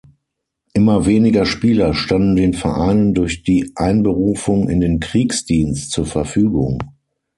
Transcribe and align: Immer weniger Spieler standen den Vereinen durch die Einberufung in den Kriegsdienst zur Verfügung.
Immer 0.73 1.05
weniger 1.05 1.45
Spieler 1.45 1.93
standen 1.93 2.35
den 2.35 2.53
Vereinen 2.55 3.13
durch 3.13 3.43
die 3.43 3.71
Einberufung 3.75 4.67
in 4.67 4.81
den 4.81 4.99
Kriegsdienst 4.99 5.91
zur 5.91 6.07
Verfügung. 6.07 6.79